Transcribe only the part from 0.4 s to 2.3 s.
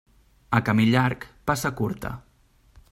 A camí llarg, passa curta.